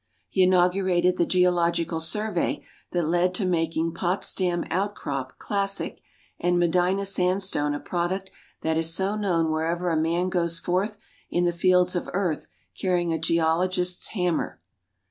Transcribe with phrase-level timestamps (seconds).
[0.29, 6.01] He inaugurated the geological survey that led to making "Potsdam outcrop" classic,
[6.39, 10.97] and "Medina sandstone" a product that is so known wherever a man goes forth
[11.29, 14.59] in the fields of earth carrying a geologist's hammer.